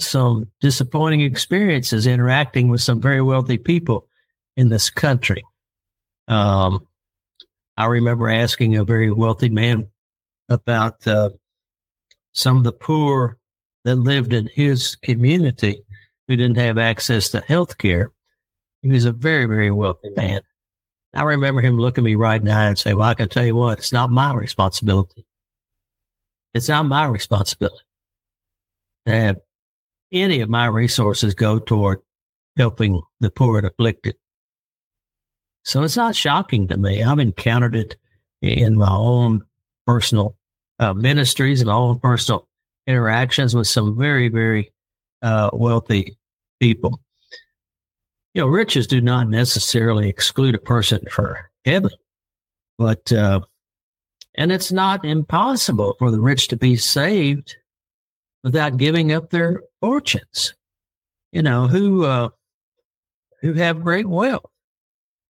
some 0.00 0.50
disappointing 0.60 1.22
experiences 1.22 2.06
interacting 2.06 2.68
with 2.68 2.80
some 2.80 3.00
very 3.00 3.22
wealthy 3.22 3.58
people 3.58 4.06
in 4.56 4.68
this 4.68 4.90
country. 4.90 5.44
Um, 6.28 6.86
I 7.76 7.86
remember 7.86 8.28
asking 8.28 8.76
a 8.76 8.84
very 8.84 9.10
wealthy 9.10 9.48
man 9.48 9.88
about 10.48 11.06
uh, 11.06 11.30
some 12.32 12.56
of 12.56 12.64
the 12.64 12.72
poor 12.72 13.38
that 13.86 13.94
lived 13.94 14.32
in 14.32 14.50
his 14.52 14.96
community 14.96 15.80
who 16.26 16.34
didn't 16.34 16.56
have 16.56 16.76
access 16.76 17.28
to 17.28 17.40
health 17.42 17.78
care. 17.78 18.10
He 18.82 18.88
was 18.88 19.04
a 19.04 19.12
very, 19.12 19.46
very 19.46 19.70
wealthy 19.70 20.10
man. 20.16 20.40
I 21.14 21.22
remember 21.22 21.60
him 21.60 21.78
looking 21.78 22.02
me 22.02 22.16
right 22.16 22.40
in 22.40 22.48
the 22.48 22.52
eye 22.52 22.66
and 22.66 22.76
say, 22.76 22.94
Well, 22.94 23.08
I 23.08 23.14
can 23.14 23.28
tell 23.28 23.46
you 23.46 23.54
what, 23.54 23.78
it's 23.78 23.92
not 23.92 24.10
my 24.10 24.34
responsibility. 24.34 25.24
It's 26.52 26.68
not 26.68 26.86
my 26.86 27.06
responsibility 27.06 27.84
to 29.06 29.12
have 29.12 29.36
any 30.10 30.40
of 30.40 30.48
my 30.48 30.66
resources 30.66 31.34
go 31.34 31.60
toward 31.60 32.00
helping 32.56 33.00
the 33.20 33.30
poor 33.30 33.58
and 33.58 33.68
afflicted. 33.68 34.16
So 35.64 35.84
it's 35.84 35.96
not 35.96 36.16
shocking 36.16 36.66
to 36.68 36.76
me. 36.76 37.04
I've 37.04 37.20
encountered 37.20 37.76
it 37.76 37.96
in 38.42 38.76
my 38.78 38.90
own 38.90 39.42
personal 39.86 40.36
uh, 40.80 40.92
ministries 40.92 41.60
and 41.60 41.68
my 41.68 41.74
own 41.74 42.00
personal 42.00 42.48
interactions 42.86 43.54
with 43.54 43.66
some 43.66 43.96
very, 43.96 44.28
very 44.28 44.72
uh, 45.22 45.50
wealthy 45.52 46.16
people. 46.60 47.00
You 48.34 48.42
know, 48.42 48.48
riches 48.48 48.86
do 48.86 49.00
not 49.00 49.28
necessarily 49.28 50.08
exclude 50.08 50.54
a 50.54 50.58
person 50.58 51.00
for 51.10 51.50
heaven, 51.64 51.90
but, 52.78 53.10
uh, 53.12 53.40
and 54.36 54.52
it's 54.52 54.70
not 54.70 55.04
impossible 55.04 55.96
for 55.98 56.10
the 56.10 56.20
rich 56.20 56.48
to 56.48 56.56
be 56.56 56.76
saved 56.76 57.56
without 58.44 58.76
giving 58.76 59.12
up 59.12 59.30
their 59.30 59.62
fortunes. 59.80 60.54
You 61.32 61.42
know, 61.42 61.66
who, 61.66 62.04
uh, 62.04 62.28
who 63.40 63.54
have 63.54 63.82
great 63.82 64.06
wealth. 64.06 64.44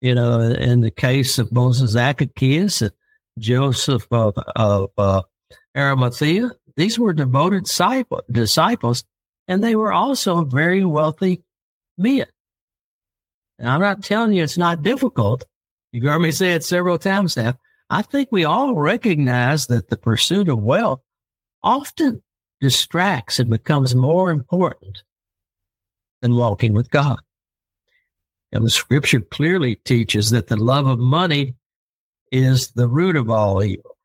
You 0.02 0.16
know, 0.16 0.40
in 0.42 0.82
the 0.82 0.92
case 0.92 1.38
of 1.38 1.52
Moses 1.52 1.92
Zacchaeus 1.92 2.82
and 2.82 2.92
Joseph 3.38 4.08
of, 4.12 4.36
of 4.56 4.90
uh, 4.98 5.22
Arimathea, 5.78 6.52
these 6.82 6.98
were 6.98 7.14
devoted 7.14 7.66
disciple, 7.66 8.24
disciples, 8.32 9.04
and 9.48 9.64
they 9.64 9.76
were 9.76 9.94
also 9.94 10.44
very 10.44 10.84
wealthy 10.84 11.44
men. 11.96 12.26
And 13.60 13.70
I'm 13.70 13.82
not 13.82 14.04
telling 14.04 14.34
you 14.34 14.44
it's 14.44 14.58
not 14.58 14.82
difficult. 14.82 15.46
You've 15.92 16.06
heard 16.06 16.20
me 16.20 16.32
say 16.32 16.54
it 16.54 16.64
several 16.64 16.98
times 16.98 17.38
now. 17.38 17.54
I 17.92 18.02
think 18.02 18.30
we 18.32 18.46
all 18.46 18.74
recognize 18.74 19.68
that 19.68 19.90
the 19.90 19.98
pursuit 19.98 20.50
of 20.50 20.64
wealth 20.64 21.02
often 21.62 22.24
distracts 22.62 23.38
and 23.38 23.52
becomes 23.52 23.94
more 23.94 24.32
important 24.32 25.04
than 26.24 26.36
walking 26.36 26.74
with 26.74 26.90
God. 26.90 27.20
And 28.52 28.66
the 28.66 28.72
scripture 28.72 29.22
clearly 29.22 29.76
teaches 29.76 30.32
that 30.32 30.48
the 30.48 30.58
love 30.58 30.88
of 30.88 30.98
money 30.98 31.54
is 32.32 32.72
the 32.72 32.88
root 32.88 33.16
of 33.16 33.30
all 33.30 33.64
evil. 33.64 33.98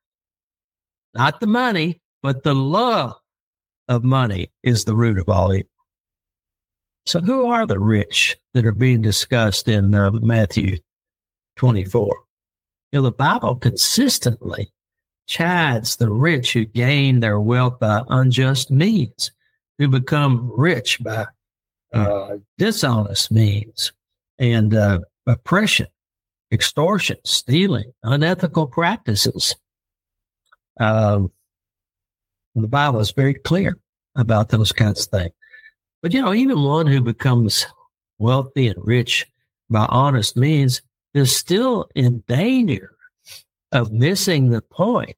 Not 1.15 1.41
the 1.41 1.47
money, 1.47 2.03
but 2.27 2.43
the 2.43 2.57
love 2.57 3.15
of 3.87 4.03
money 4.03 4.51
is 4.65 4.85
the 4.85 4.97
root 4.97 5.17
of 5.17 5.29
all 5.29 5.55
evil. 5.55 5.71
So, 7.07 7.21
who 7.21 7.47
are 7.47 7.69
the 7.69 7.79
rich 7.79 8.37
that 8.53 8.67
are 8.67 8.73
being 8.73 9.01
discussed 9.01 9.69
in 9.69 9.95
uh, 9.95 10.11
Matthew 10.11 10.79
24? 11.55 12.17
You 12.91 12.99
know, 12.99 13.03
the 13.05 13.13
Bible 13.13 13.55
consistently 13.55 14.73
chides 15.29 15.95
the 15.95 16.11
rich 16.11 16.53
who 16.53 16.65
gain 16.65 17.21
their 17.21 17.39
wealth 17.39 17.79
by 17.79 18.03
unjust 18.09 18.73
means, 18.73 19.31
who 19.79 19.87
become 19.87 20.51
rich 20.57 21.01
by 21.05 21.27
uh, 21.95 22.39
dishonest 22.59 23.31
means 23.31 23.93
and 24.41 24.75
uh, 24.75 24.99
oppression, 25.29 25.87
extortion, 26.51 27.19
stealing, 27.25 27.93
unethical 28.03 28.67
practices. 28.67 29.55
Um, 30.81 31.31
the 32.65 32.69
Bible 32.69 33.01
is 33.01 33.11
very 33.11 33.35
clear 33.35 33.79
about 34.17 34.49
those 34.49 34.73
kinds 34.73 35.07
of 35.07 35.11
things. 35.11 35.35
But 36.03 36.13
you 36.13 36.23
know, 36.23 36.35
even 36.35 36.63
one 36.63 36.87
who 36.87 37.01
becomes 37.01 37.67
wealthy 38.19 38.69
and 38.69 38.87
rich 38.87 39.27
by 39.69 39.87
honest 39.89 40.37
means 40.37 40.83
is 41.15 41.35
still 41.35 41.89
in 41.95 42.23
danger 42.29 42.93
of 43.73 43.93
missing 43.93 44.51
the 44.51 44.63
point 44.63 45.17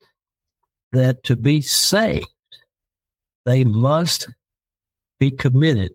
that 0.93 1.23
to 1.25 1.37
be 1.37 1.61
saved, 1.61 2.27
they 3.45 3.65
must 3.65 4.29
be 5.19 5.31
committed 5.31 5.93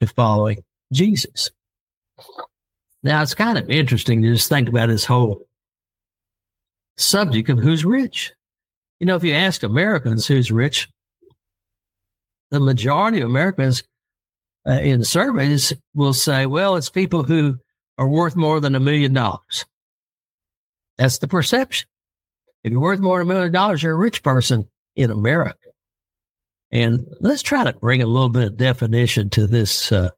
to 0.00 0.06
following 0.06 0.64
Jesus. 0.92 1.50
Now, 3.02 3.22
it's 3.22 3.34
kind 3.34 3.58
of 3.58 3.70
interesting 3.70 4.22
to 4.22 4.32
just 4.32 4.48
think 4.48 4.68
about 4.68 4.88
this 4.88 5.04
whole 5.04 5.46
subject 6.96 7.48
of 7.50 7.58
who's 7.58 7.84
rich. 7.84 8.32
You 9.00 9.06
know, 9.06 9.16
if 9.16 9.24
you 9.24 9.34
ask 9.34 9.62
Americans 9.62 10.26
who's 10.26 10.50
rich, 10.50 10.88
the 12.50 12.60
majority 12.60 13.20
of 13.20 13.28
Americans 13.28 13.82
uh, 14.66 14.72
in 14.72 15.04
surveys 15.04 15.72
will 15.94 16.14
say, 16.14 16.46
well, 16.46 16.76
it's 16.76 16.88
people 16.88 17.22
who 17.22 17.58
are 17.98 18.08
worth 18.08 18.36
more 18.36 18.60
than 18.60 18.74
a 18.74 18.80
million 18.80 19.12
dollars. 19.12 19.64
That's 20.98 21.18
the 21.18 21.28
perception. 21.28 21.88
If 22.64 22.72
you're 22.72 22.80
worth 22.80 23.00
more 23.00 23.18
than 23.18 23.30
a 23.30 23.34
million 23.34 23.52
dollars, 23.52 23.82
you're 23.82 23.92
a 23.92 23.96
rich 23.96 24.22
person 24.22 24.68
in 24.96 25.10
America. 25.10 25.58
And 26.72 27.06
let's 27.20 27.42
try 27.42 27.64
to 27.64 27.72
bring 27.74 28.02
a 28.02 28.06
little 28.06 28.28
bit 28.28 28.44
of 28.44 28.56
definition 28.56 29.30
to 29.30 29.46
this 29.46 29.92
uh, 29.92 30.10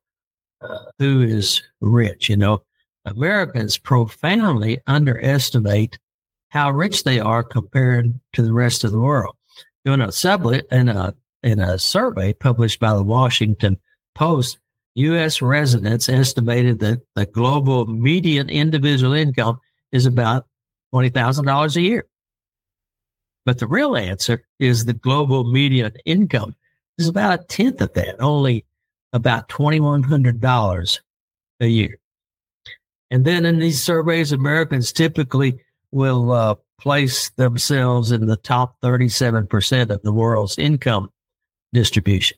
uh, 0.63 0.79
who 0.99 1.21
is 1.23 1.63
rich. 1.81 2.29
You 2.29 2.37
know, 2.37 2.63
Americans 3.05 3.77
profoundly 3.77 4.81
underestimate 4.87 5.99
how 6.49 6.71
rich 6.71 7.05
they 7.05 7.21
are 7.21 7.43
compared 7.43 8.19
to 8.33 8.43
the 8.43 8.53
rest 8.53 8.85
of 8.85 8.93
the 8.93 8.99
world. 8.99 9.37
Doing 9.85 10.01
a 10.01 10.13
sublet 10.13 10.67
in 10.71 10.89
a 10.89 11.15
in 11.43 11.61
a 11.61 11.79
survey 11.79 12.33
published 12.33 12.81
by 12.81 12.95
the 12.95 13.03
Washington 13.03 13.79
Post, 14.15 14.59
U.S. 14.97 15.41
residents 15.41 16.09
estimated 16.09 16.81
that 16.81 17.01
the 17.15 17.27
global 17.27 17.87
median 17.87 18.51
individual 18.51 19.13
income 19.13 19.61
is 19.93 20.07
about 20.07 20.47
twenty 20.91 21.09
thousand 21.09 21.47
dollars 21.47 21.77
a 21.77 21.83
year. 21.83 22.07
But 23.47 23.59
the 23.59 23.67
real 23.67 23.97
answer 23.97 24.45
is 24.59 24.85
the 24.85 24.93
global 24.93 25.45
median 25.45 25.93
income 26.05 26.57
is 26.99 27.09
about 27.09 27.41
a 27.41 27.45
tenth 27.45 27.81
of 27.81 27.95
that, 27.95 28.21
only 28.21 28.67
about 29.13 29.49
twenty 29.49 29.81
one 29.81 30.03
hundred 30.03 30.41
dollars 30.41 31.01
a 31.61 31.67
year. 31.67 31.99
And 33.11 33.25
then 33.25 33.47
in 33.47 33.59
these 33.59 33.83
surveys, 33.83 34.33
Americans 34.33 34.93
typically 34.93 35.61
will 35.93 36.33
uh, 36.33 36.55
place 36.81 37.31
themselves 37.31 38.13
in 38.13 38.27
the 38.27 38.37
top 38.37 38.77
37% 38.83 39.91
of 39.91 40.03
the 40.03 40.13
world's 40.13 40.59
income 40.59 41.11
distribution. 41.73 42.37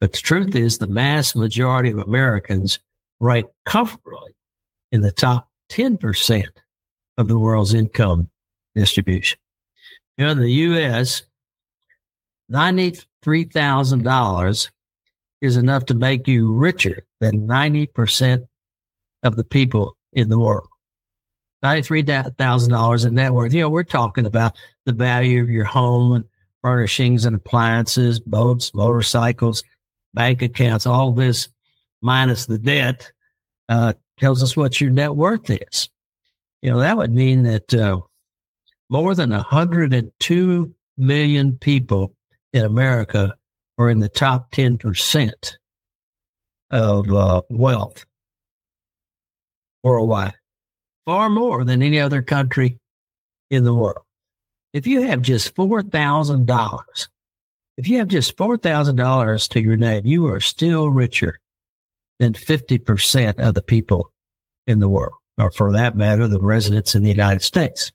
But 0.00 0.12
the 0.12 0.18
truth 0.18 0.54
is, 0.54 0.78
the 0.78 0.86
mass 0.86 1.36
majority 1.36 1.90
of 1.90 1.98
Americans 1.98 2.78
rank 3.20 3.46
comfortably 3.66 4.32
in 4.90 5.02
the 5.02 5.12
top 5.12 5.50
10% 5.70 6.46
of 7.18 7.28
the 7.28 7.38
world's 7.38 7.74
income 7.74 8.30
distribution. 8.74 9.38
In 10.16 10.38
the 10.38 10.50
U.S., 10.50 11.24
$93,000 12.50 14.70
is 15.40 15.56
enough 15.56 15.86
to 15.86 15.94
make 15.94 16.26
you 16.26 16.52
richer 16.52 17.06
than 17.20 17.46
90% 17.46 18.48
of 19.22 19.36
the 19.36 19.44
people 19.44 19.96
in 20.12 20.28
the 20.28 20.38
world. 20.38 20.66
$93,000 21.64 23.06
in 23.06 23.14
net 23.14 23.32
worth. 23.32 23.52
You 23.52 23.62
know, 23.62 23.70
we're 23.70 23.84
talking 23.84 24.26
about 24.26 24.56
the 24.86 24.92
value 24.92 25.42
of 25.42 25.50
your 25.50 25.64
home 25.64 26.12
and 26.12 26.24
furnishings 26.62 27.24
and 27.24 27.36
appliances, 27.36 28.20
boats, 28.20 28.74
motorcycles, 28.74 29.62
bank 30.14 30.42
accounts, 30.42 30.86
all 30.86 31.12
this 31.12 31.48
minus 32.02 32.46
the 32.46 32.58
debt, 32.58 33.10
uh, 33.68 33.92
tells 34.18 34.42
us 34.42 34.56
what 34.56 34.80
your 34.80 34.90
net 34.90 35.14
worth 35.14 35.50
is. 35.50 35.88
You 36.62 36.70
know, 36.70 36.80
that 36.80 36.96
would 36.96 37.14
mean 37.14 37.42
that 37.44 37.72
uh, 37.72 38.00
more 38.88 39.14
than 39.14 39.30
102 39.30 40.74
million 40.98 41.58
people 41.58 42.14
in 42.52 42.64
America 42.64 43.34
are 43.78 43.88
in 43.88 44.00
the 44.00 44.08
top 44.08 44.50
10% 44.52 45.56
of 46.70 47.12
uh, 47.12 47.42
wealth 47.48 48.04
worldwide, 49.82 50.34
far 51.10 51.28
more 51.28 51.64
than 51.64 51.82
any 51.82 51.98
other 51.98 52.22
country 52.22 52.78
in 53.50 53.64
the 53.64 53.74
world. 53.74 54.04
If 54.72 54.86
you 54.86 55.00
have 55.00 55.22
just 55.22 55.56
$4,000, 55.56 57.08
if 57.76 57.88
you 57.88 57.98
have 57.98 58.06
just 58.06 58.36
$4,000 58.36 59.48
to 59.48 59.60
your 59.60 59.76
name, 59.76 60.06
you 60.06 60.28
are 60.28 60.38
still 60.38 60.88
richer 60.88 61.40
than 62.20 62.34
50% 62.34 63.40
of 63.40 63.54
the 63.54 63.62
people 63.62 64.12
in 64.68 64.78
the 64.78 64.88
world, 64.88 65.14
or 65.36 65.50
for 65.50 65.72
that 65.72 65.96
matter, 65.96 66.28
the 66.28 66.38
residents 66.38 66.94
in 66.94 67.02
the 67.02 67.10
United 67.10 67.42
States. 67.42 67.90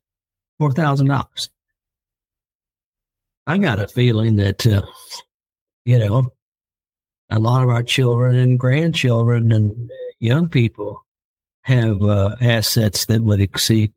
$4,000. 0.62 1.50
I 3.48 3.57
got 3.60 3.79
a 3.79 3.88
feeling 3.88 4.36
that, 4.36 4.67
uh, 4.67 4.81
you 5.86 6.00
know, 6.00 6.34
a 7.29 7.39
lot 7.39 7.63
of 7.63 7.69
our 7.69 7.84
children 7.84 8.36
and 8.36 8.60
grandchildren 8.60 9.53
and 9.53 9.89
young 10.19 10.50
people 10.50 11.04
have 11.65 12.03
uh, 12.03 12.36
assets 12.41 13.05
that 13.07 13.24
would 13.24 13.41
exceed 13.41 13.91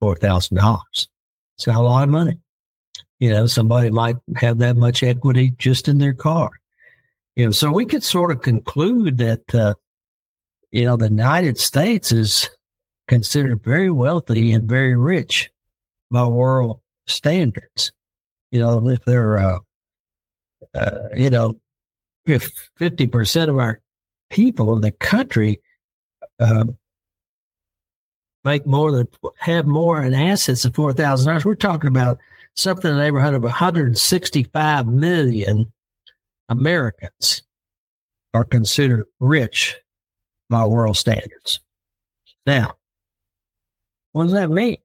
four 0.00 0.16
thousand 0.16 0.56
dollars. 0.56 1.08
It's 1.56 1.68
a 1.68 1.72
lot 1.78 2.02
of 2.02 2.08
money. 2.08 2.38
You 3.20 3.30
know, 3.30 3.46
somebody 3.46 3.90
might 3.90 4.16
have 4.36 4.58
that 4.58 4.76
much 4.76 5.04
equity 5.04 5.54
just 5.56 5.86
in 5.86 5.98
their 5.98 6.14
car. 6.14 6.50
You 7.36 7.46
know, 7.46 7.50
so 7.52 7.70
we 7.70 7.86
could 7.86 8.02
sort 8.02 8.32
of 8.32 8.42
conclude 8.42 9.18
that 9.18 9.54
uh, 9.54 9.74
you 10.72 10.84
know 10.84 10.96
the 10.96 11.08
United 11.08 11.58
States 11.58 12.10
is 12.10 12.50
considered 13.06 13.62
very 13.62 13.90
wealthy 13.90 14.52
and 14.52 14.68
very 14.68 14.96
rich 14.96 15.48
by 16.10 16.26
world 16.26 16.80
standards. 17.06 17.92
You 18.50 18.60
know, 18.60 18.88
if 18.88 19.04
they're 19.04 19.38
uh, 19.38 19.58
uh, 20.74 21.08
you 21.16 21.30
know, 21.30 21.60
if 22.26 22.50
fifty 22.76 23.06
percent 23.06 23.48
of 23.48 23.58
our 23.58 23.80
people 24.28 24.74
in 24.74 24.80
the 24.80 24.90
country 24.90 25.60
uh, 26.40 26.64
make 28.44 28.66
more 28.66 28.92
than 28.92 29.08
have 29.38 29.66
more 29.66 30.02
in 30.02 30.14
assets 30.14 30.62
than 30.62 30.72
four 30.72 30.92
thousand 30.92 31.28
dollars. 31.28 31.44
We're 31.44 31.54
talking 31.54 31.88
about 31.88 32.18
something 32.54 32.90
in 32.90 32.96
the 32.96 33.02
neighborhood 33.02 33.34
of 33.34 33.42
165 33.42 34.86
million 34.86 35.72
Americans 36.48 37.42
are 38.34 38.44
considered 38.44 39.06
rich 39.20 39.76
by 40.50 40.64
world 40.66 40.96
standards. 40.96 41.60
Now, 42.46 42.74
what 44.12 44.24
does 44.24 44.32
that 44.32 44.50
mean? 44.50 44.78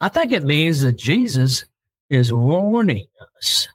I 0.00 0.08
think 0.08 0.32
it 0.32 0.44
means 0.44 0.82
that 0.82 0.96
Jesus 0.96 1.64
is 2.10 2.32
warning 2.32 3.06
us 3.36 3.68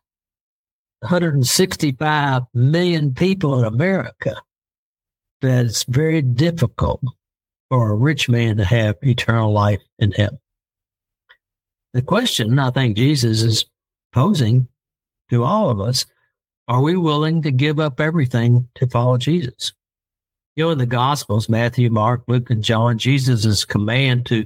165 0.99 2.43
million 2.53 3.13
people 3.13 3.59
in 3.59 3.65
America 3.65 4.35
that 5.41 5.65
it's 5.65 5.83
very 5.83 6.21
difficult 6.21 7.01
for 7.73 7.89
a 7.89 7.95
rich 7.95 8.29
man 8.29 8.57
to 8.57 8.63
have 8.63 8.95
eternal 9.01 9.51
life 9.51 9.81
in 9.97 10.11
heaven. 10.11 10.37
The 11.93 12.03
question 12.03 12.59
I 12.59 12.69
think 12.69 12.95
Jesus 12.95 13.41
is 13.41 13.65
posing 14.11 14.67
to 15.31 15.43
all 15.43 15.71
of 15.71 15.81
us 15.81 16.05
are 16.67 16.83
we 16.83 16.95
willing 16.95 17.41
to 17.41 17.51
give 17.51 17.79
up 17.79 17.99
everything 17.99 18.69
to 18.75 18.85
follow 18.85 19.17
Jesus? 19.17 19.73
You 20.55 20.65
know, 20.65 20.69
in 20.69 20.77
the 20.77 20.85
Gospels, 20.85 21.49
Matthew, 21.49 21.89
Mark, 21.89 22.21
Luke, 22.27 22.51
and 22.51 22.63
John, 22.63 22.99
Jesus' 22.99 23.65
command 23.65 24.27
to 24.27 24.45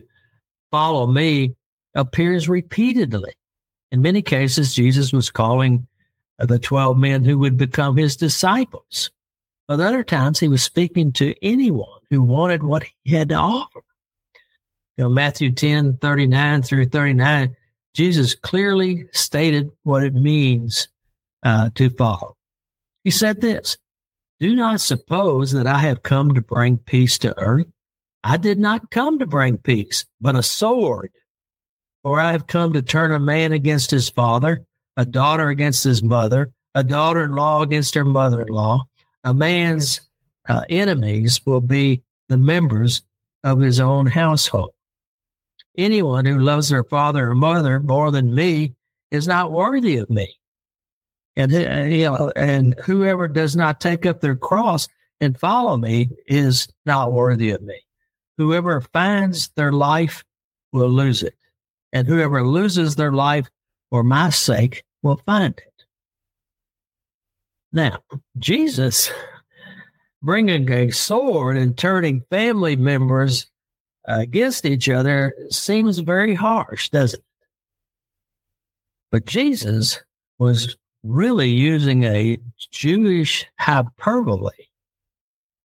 follow 0.72 1.06
me 1.06 1.54
appears 1.96 2.48
repeatedly. 2.48 3.34
In 3.92 4.02
many 4.02 4.22
cases, 4.22 4.74
Jesus 4.74 5.12
was 5.12 5.30
calling 5.30 5.86
the 6.40 6.60
12 6.60 6.98
men 6.98 7.26
who 7.26 7.38
would 7.40 7.58
become 7.58 7.98
his 7.98 8.16
disciples. 8.16 9.12
But 9.68 9.82
other 9.82 10.04
times, 10.04 10.40
he 10.40 10.48
was 10.48 10.64
speaking 10.64 11.12
to 11.14 11.36
anyone 11.42 12.00
who 12.10 12.22
wanted 12.22 12.64
what 12.64 12.86
he 13.04 13.16
had 13.16 13.30
to 13.30 13.36
offer. 13.36 13.82
You 14.98 15.04
know, 15.04 15.10
Matthew 15.10 15.52
10, 15.52 15.98
39 15.98 16.64
through 16.64 16.86
39, 16.88 17.56
Jesus 17.94 18.34
clearly 18.34 19.06
stated 19.12 19.70
what 19.84 20.04
it 20.04 20.14
means 20.14 20.88
uh, 21.44 21.70
to 21.76 21.90
follow. 21.90 22.36
He 23.04 23.12
said 23.12 23.42
this 23.42 23.78
Do 24.40 24.56
not 24.56 24.82
suppose 24.82 25.52
that 25.52 25.68
I 25.68 25.80
have 25.80 26.02
come 26.04 26.34
to 26.34 26.42
bring 26.42 26.78
peace 26.78 27.18
to 27.20 27.38
earth. 27.38 27.68
I 28.24 28.38
did 28.38 28.60
not 28.60 28.90
come 28.90 29.20
to 29.20 29.26
bring 29.26 29.58
peace, 29.58 30.06
but 30.20 30.36
a 30.36 30.44
sword. 30.44 31.12
For 32.04 32.20
I 32.20 32.32
have 32.32 32.48
come 32.48 32.74
to 32.74 32.82
turn 32.82 33.12
a 33.12 33.20
man 33.20 33.52
against 33.52 33.92
his 33.92 34.10
father, 34.10 34.66
a 34.96 35.06
daughter 35.06 35.50
against 35.50 35.84
his 35.84 36.02
mother, 36.02 36.52
a 36.74 36.84
daughter 36.84 37.24
in 37.24 37.32
law 37.32 37.62
against 37.62 37.96
her 37.96 38.06
mother 38.06 38.42
in 38.42 38.48
law. 38.48 38.86
A 39.28 39.34
man's 39.34 40.00
uh, 40.48 40.62
enemies 40.70 41.46
will 41.46 41.60
be 41.60 42.02
the 42.30 42.38
members 42.38 43.02
of 43.44 43.60
his 43.60 43.78
own 43.78 44.06
household. 44.06 44.72
Anyone 45.78 46.24
who 46.24 46.40
loves 46.40 46.70
their 46.70 46.86
father 46.86 47.32
or 47.32 47.36
mother 47.36 47.82
more 47.82 48.10
than 48.10 48.34
me 48.34 48.76
is 49.12 49.28
not 49.28 49.52
worthy 49.52 49.98
of 49.98 50.10
me. 50.10 50.34
And, 51.36 51.54
uh, 51.54 51.84
you 51.94 52.06
know, 52.06 52.32
and 52.38 52.74
whoever 52.86 53.28
does 53.28 53.54
not 53.54 53.82
take 53.82 54.06
up 54.06 54.22
their 54.22 54.38
cross 54.38 54.88
and 55.20 55.38
follow 55.38 55.76
me 55.76 56.10
is 56.28 56.70
not 56.86 57.12
worthy 57.12 57.50
of 57.50 57.62
me. 57.62 57.82
Whoever 58.38 58.80
finds 58.80 59.50
their 59.58 59.74
life 59.74 60.24
will 60.72 60.88
lose 60.90 61.22
it. 61.22 61.36
And 61.92 62.08
whoever 62.08 62.48
loses 62.48 62.96
their 62.96 63.12
life 63.12 63.50
for 63.90 64.04
my 64.04 64.30
sake 64.30 64.86
will 65.04 65.22
find 65.26 65.54
it. 65.58 65.77
Now, 67.78 68.00
Jesus 68.40 69.12
bringing 70.24 70.72
a 70.72 70.90
sword 70.90 71.58
and 71.58 71.78
turning 71.78 72.24
family 72.32 72.76
members 72.76 73.52
against 74.06 74.66
each 74.66 74.90
other 74.90 75.32
seems 75.52 76.00
very 76.00 76.34
harsh, 76.34 76.90
doesn't 76.90 77.20
it? 77.20 77.26
But 79.12 79.26
Jesus 79.26 80.02
was 80.40 80.76
really 81.04 81.50
using 81.50 82.06
a 82.06 82.40
Jewish 82.72 83.46
hyperbole 83.60 84.50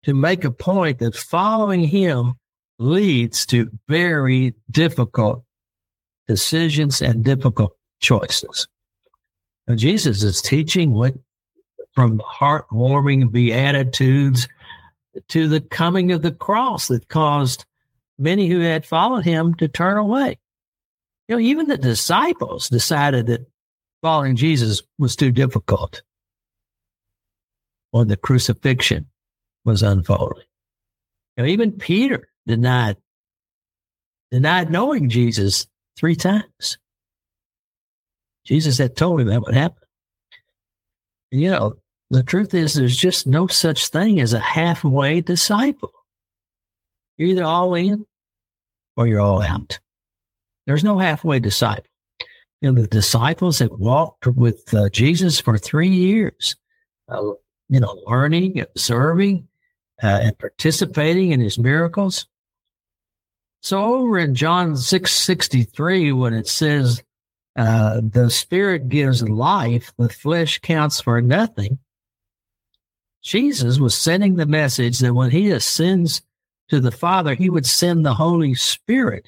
to 0.03 0.13
make 0.13 0.43
a 0.43 0.51
point 0.51 0.99
that 0.99 1.15
following 1.15 1.85
him 1.85 2.33
leads 2.77 3.45
to 3.45 3.71
very 3.87 4.53
difficult 4.69 5.45
decisions 6.27 7.01
and 7.01 7.23
difficult 7.23 7.77
choices. 8.01 8.67
Now, 9.65 9.75
Jesus 9.75 10.23
is 10.23 10.41
teaching 10.41 10.91
what 10.91 11.13
from 11.93 12.17
the 12.17 12.23
heartwarming 12.23 13.31
beatitudes 13.31 14.47
to 15.27 15.47
the 15.47 15.61
coming 15.61 16.11
of 16.11 16.21
the 16.21 16.31
cross 16.31 16.87
that 16.87 17.09
caused 17.09 17.65
many 18.17 18.47
who 18.47 18.59
had 18.59 18.85
followed 18.85 19.25
him 19.25 19.53
to 19.55 19.67
turn 19.67 19.97
away. 19.97 20.37
You 21.27 21.35
know, 21.35 21.41
even 21.41 21.67
the 21.67 21.77
disciples 21.77 22.69
decided 22.69 23.27
that 23.27 23.47
following 24.01 24.35
Jesus 24.35 24.81
was 24.97 25.15
too 25.15 25.31
difficult 25.31 26.01
when 27.91 28.07
the 28.07 28.17
crucifixion 28.17 29.07
was 29.65 29.83
unfolding. 29.83 30.43
You 31.37 31.43
know, 31.43 31.49
even 31.49 31.73
Peter 31.73 32.27
denied 32.47 32.97
denied 34.31 34.71
knowing 34.71 35.09
Jesus 35.09 35.67
three 35.97 36.15
times. 36.15 36.77
Jesus 38.45 38.77
had 38.77 38.95
told 38.95 39.21
him 39.21 39.27
that 39.27 39.41
would 39.41 39.53
happen. 39.53 39.80
You 41.31 41.51
know, 41.51 41.75
the 42.09 42.23
truth 42.23 42.53
is 42.53 42.73
there's 42.73 42.97
just 42.97 43.25
no 43.25 43.47
such 43.47 43.87
thing 43.87 44.19
as 44.19 44.33
a 44.33 44.39
halfway 44.39 45.21
disciple. 45.21 45.93
You're 47.17 47.29
either 47.29 47.45
all 47.45 47.73
in 47.75 48.05
or 48.97 49.07
you're 49.07 49.21
all 49.21 49.41
out. 49.41 49.79
There's 50.67 50.83
no 50.83 50.97
halfway 50.97 51.39
disciple. 51.39 51.85
You 52.59 52.71
know, 52.71 52.81
the 52.81 52.87
disciples 52.87 53.59
that 53.59 53.79
walked 53.79 54.27
with 54.27 54.73
uh, 54.73 54.89
Jesus 54.89 55.39
for 55.39 55.57
three 55.57 55.89
years, 55.89 56.55
uh, 57.07 57.31
you 57.69 57.79
know, 57.79 58.01
learning, 58.05 58.59
observing, 58.59 59.47
uh, 60.03 60.19
and 60.23 60.37
participating 60.37 61.31
in 61.31 61.39
his 61.39 61.57
miracles. 61.57 62.27
So 63.61 63.81
over 63.81 64.19
in 64.19 64.35
John 64.35 64.75
6 64.75 65.11
63, 65.11 66.11
when 66.11 66.33
it 66.33 66.47
says, 66.47 67.01
uh, 67.55 68.01
the 68.03 68.29
spirit 68.29 68.89
gives 68.89 69.27
life, 69.27 69.91
the 69.97 70.09
flesh 70.09 70.59
counts 70.59 71.01
for 71.01 71.21
nothing. 71.21 71.79
Jesus 73.21 73.77
was 73.77 73.95
sending 73.95 74.35
the 74.35 74.45
message 74.45 74.99
that 74.99 75.13
when 75.13 75.31
he 75.31 75.51
ascends 75.51 76.21
to 76.69 76.79
the 76.79 76.91
Father, 76.91 77.35
he 77.35 77.49
would 77.49 77.65
send 77.65 78.05
the 78.05 78.13
Holy 78.13 78.55
Spirit 78.55 79.27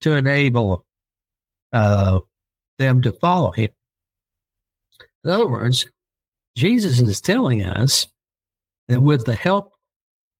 to 0.00 0.12
enable 0.12 0.86
uh, 1.72 2.20
them 2.78 3.02
to 3.02 3.12
follow 3.12 3.50
him. 3.50 3.70
In 5.24 5.30
other 5.30 5.48
words, 5.48 5.86
Jesus 6.56 7.00
is 7.00 7.20
telling 7.20 7.64
us 7.64 8.06
that 8.88 9.00
with 9.00 9.24
the 9.24 9.34
help 9.34 9.72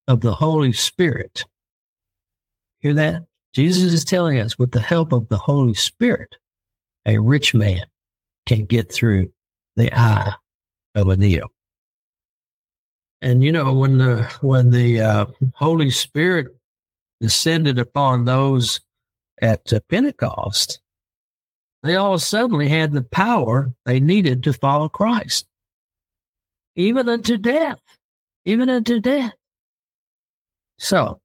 of 0.07 0.21
the 0.21 0.35
Holy 0.35 0.73
Spirit, 0.73 1.45
hear 2.81 2.95
that? 2.95 3.25
Jesus 3.53 3.93
is 3.93 4.05
telling 4.05 4.39
us 4.39 4.59
with 4.59 4.73
the 4.73 4.81
help 4.81 5.13
of 5.13 5.29
the 5.29 5.39
Holy 5.39 5.75
Spirit, 5.75 6.37
a 7.07 7.19
rich 7.19 7.55
man 7.55 7.85
can 8.47 8.65
get 8.65 8.93
through 8.93 9.31
the 9.77 9.93
eye 9.97 10.33
of 10.95 11.09
a 11.09 11.17
needle. 11.17 11.51
And 13.21 13.43
you 13.43 13.53
know, 13.53 13.73
when 13.73 13.99
the 13.99 14.23
when 14.43 14.71
the 14.71 15.01
uh, 15.01 15.27
Holy 15.55 15.91
Spirit 15.91 16.49
descended 17.21 17.79
upon 17.79 18.25
those 18.25 18.81
at 19.41 19.73
uh, 19.73 19.81
Pentecost, 19.89 20.81
they 21.83 21.97
all 21.97 22.19
suddenly 22.19 22.69
had 22.69 22.93
the 22.93 23.03
power 23.03 23.73
they 23.87 23.99
needed 23.99 24.43
to 24.45 24.53
follow 24.53 24.89
Christ, 24.89 25.47
even 26.77 27.09
unto 27.09 27.39
death, 27.39 27.81
even 28.45 28.69
unto 28.69 29.01
death. 29.01 29.33
So, 30.79 31.21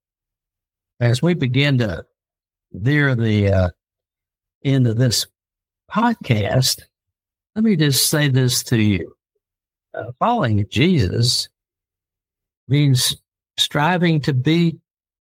as 1.02 1.22
we 1.22 1.34
begin 1.34 1.80
to 1.80 2.06
near 2.72 3.16
the 3.16 3.52
uh, 3.52 3.70
end 4.64 4.88
of 4.88 4.98
this 4.98 5.28
podcast, 5.90 6.84
let 7.56 7.66
me 7.66 7.76
just 7.76 8.10
say 8.10 8.28
this 8.28 8.64
to 8.64 8.82
you. 8.82 9.16
Uh, 9.94 10.12
following 10.20 10.66
Jesus 10.70 11.50
means 12.68 13.16
striving 13.58 14.22
to 14.22 14.34
be 14.34 14.80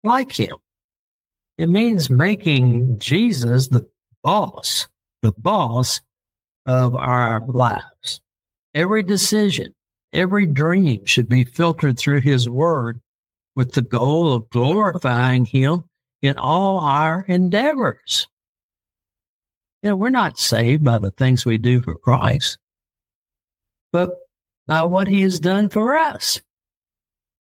like 0.03 0.31
him. 0.31 0.55
It 1.57 1.67
means 1.67 2.09
making 2.09 2.97
Jesus 2.99 3.67
the 3.67 3.87
boss, 4.23 4.87
the 5.21 5.33
boss 5.33 6.01
of 6.65 6.95
our 6.95 7.45
lives. 7.45 8.21
Every 8.73 9.03
decision, 9.03 9.75
every 10.13 10.45
dream 10.45 11.05
should 11.05 11.29
be 11.29 11.43
filtered 11.43 11.99
through 11.99 12.21
his 12.21 12.49
word 12.49 13.01
with 13.55 13.73
the 13.73 13.81
goal 13.81 14.33
of 14.33 14.49
glorifying 14.49 15.45
him 15.45 15.83
in 16.21 16.37
all 16.37 16.79
our 16.79 17.25
endeavors. 17.27 18.27
You 19.83 19.89
know, 19.89 19.95
we're 19.97 20.09
not 20.09 20.39
saved 20.39 20.83
by 20.83 20.97
the 20.97 21.11
things 21.11 21.45
we 21.45 21.57
do 21.57 21.81
for 21.81 21.95
Christ, 21.95 22.57
but 23.91 24.17
by 24.65 24.83
what 24.83 25.09
he 25.09 25.21
has 25.23 25.41
done 25.41 25.67
for 25.67 25.97
us. 25.97 26.41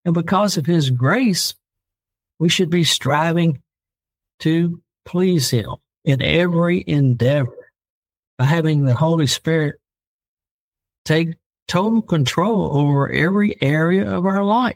And 0.03 0.13
because 0.13 0.57
of 0.57 0.65
his 0.65 0.89
grace, 0.89 1.55
we 2.39 2.49
should 2.49 2.69
be 2.69 2.83
striving 2.83 3.61
to 4.39 4.81
please 5.05 5.49
him 5.49 5.75
in 6.03 6.21
every 6.21 6.83
endeavor 6.85 7.71
by 8.37 8.43
having 8.43 8.83
the 8.83 8.93
Holy 8.93 9.27
Spirit 9.27 9.79
take 11.05 11.35
total 11.69 12.01
control 12.01 12.77
over 12.77 13.09
every 13.09 13.55
area 13.61 14.05
of 14.05 14.25
our 14.25 14.43
life. 14.43 14.75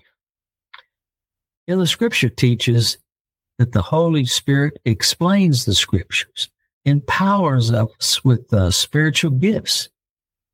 And 1.67 1.81
the 1.81 1.87
scripture 1.87 2.29
teaches 2.29 2.97
that 3.57 3.73
the 3.73 3.81
Holy 3.81 4.23
Spirit 4.23 4.79
explains 4.85 5.65
the 5.65 5.75
scriptures, 5.75 6.49
empowers 6.87 7.71
us 7.71 8.23
with 8.23 8.51
uh, 8.53 8.71
spiritual 8.71 9.31
gifts, 9.31 9.89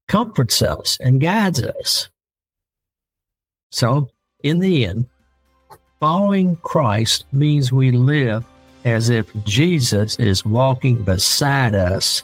comforts 0.08 0.62
us, 0.64 0.98
and 1.00 1.22
guides 1.22 1.62
us. 1.62 2.10
So 3.72 4.10
in 4.44 4.60
the 4.60 4.86
end, 4.86 5.06
following 6.00 6.56
Christ 6.58 7.26
means 7.32 7.72
we 7.72 7.92
live 7.92 8.44
as 8.84 9.10
if 9.10 9.32
Jesus 9.44 10.18
is 10.18 10.44
walking 10.44 11.04
beside 11.04 11.76
us 11.76 12.24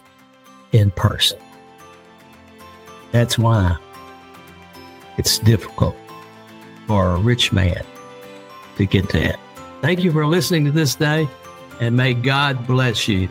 in 0.71 0.91
person. 0.91 1.39
That's 3.11 3.37
why 3.37 3.77
it's 5.17 5.37
difficult 5.39 5.95
for 6.87 7.11
a 7.11 7.19
rich 7.19 7.53
man 7.53 7.85
to 8.77 8.85
get 8.85 9.07
to 9.09 9.21
it. 9.21 9.35
Thank 9.81 10.03
you 10.03 10.11
for 10.11 10.25
listening 10.25 10.65
to 10.65 10.71
this 10.71 10.95
day, 10.95 11.27
and 11.79 11.95
may 11.95 12.15
God 12.15 12.65
bless 12.65 13.07
you 13.07 13.29